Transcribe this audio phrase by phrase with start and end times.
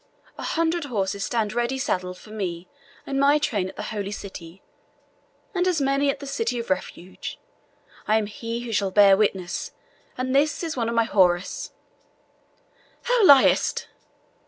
[0.35, 2.67] A hundred horses stand ready saddled for me
[3.05, 4.63] and my train at the Holy City,
[5.53, 7.37] and as many at the City of Refuge.
[8.07, 9.69] I am he who shall bear witness,
[10.17, 11.71] and this is one of my houris."
[13.07, 13.89] "Thou liest!"